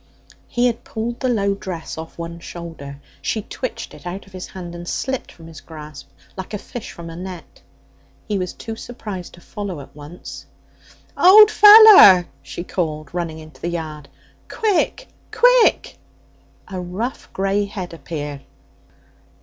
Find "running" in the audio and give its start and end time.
13.13-13.37